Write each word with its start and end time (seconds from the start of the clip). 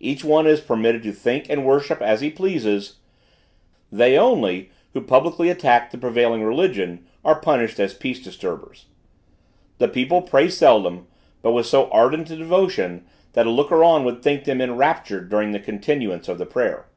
Each 0.00 0.24
one 0.24 0.48
is 0.48 0.60
permitted 0.60 1.04
to 1.04 1.12
think 1.12 1.46
and 1.48 1.64
worship 1.64 2.02
as 2.02 2.20
he 2.20 2.30
pleases; 2.30 2.96
they 3.92 4.18
only 4.18 4.70
who 4.92 5.00
publicly 5.00 5.50
attack 5.50 5.92
the 5.92 5.98
prevailing 5.98 6.42
religion, 6.42 7.06
are 7.24 7.40
punished 7.40 7.78
as 7.78 7.94
peace 7.94 8.20
disturbers. 8.20 8.86
The 9.78 9.86
people 9.86 10.20
pray 10.20 10.48
seldom, 10.48 11.06
but 11.42 11.52
with 11.52 11.66
so 11.66 11.88
ardent 11.90 12.28
a 12.30 12.34
devotion, 12.36 13.04
that 13.34 13.46
a 13.46 13.50
looker 13.50 13.84
on 13.84 14.02
would 14.04 14.20
think 14.20 14.42
them 14.46 14.60
enraptured 14.60 15.28
during 15.30 15.52
the 15.52 15.60
continuance 15.60 16.26
of 16.26 16.38
the 16.38 16.46
prayer. 16.46 16.88